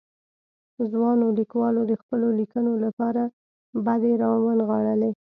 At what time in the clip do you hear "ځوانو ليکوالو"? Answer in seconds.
0.91-1.81